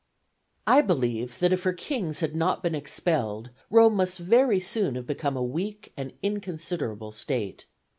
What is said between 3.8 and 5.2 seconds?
must very soon have